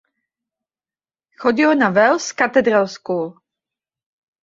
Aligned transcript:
Chodil 1.45 1.75
na 1.83 1.91
Wells 1.99 2.31
Cathedral 2.43 2.87
School. 2.97 3.33